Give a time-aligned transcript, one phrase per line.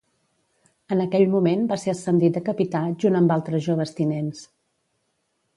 [0.95, 4.43] En aquell moment va ser ascendit a capità junt amb altres joves tinents.